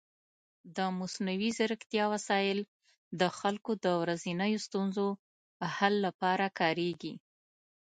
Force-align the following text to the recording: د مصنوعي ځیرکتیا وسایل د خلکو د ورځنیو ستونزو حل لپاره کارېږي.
د 0.75 0.77
مصنوعي 0.99 1.49
ځیرکتیا 1.57 2.05
وسایل 2.13 2.59
د 3.19 3.21
خلکو 3.39 3.71
د 3.83 3.85
ورځنیو 4.01 4.63
ستونزو 4.67 5.07
حل 5.75 5.93
لپاره 6.05 6.45
کارېږي. 6.59 7.13